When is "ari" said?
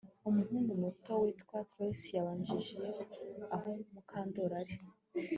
4.61-4.75